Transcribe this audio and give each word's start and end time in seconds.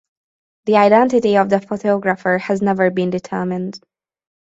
The 0.65 0.77
identity 0.77 1.37
of 1.37 1.49
the 1.49 1.61
photographer 1.61 2.39
has 2.39 2.59
never 2.59 2.89
been 2.89 3.11
determined. 3.11 3.79